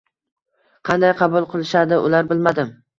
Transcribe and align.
Qanday 0.89 1.15
qabul 1.21 1.49
qilishadi 1.55 2.05
ular 2.11 2.35
bilmadim. 2.35 2.79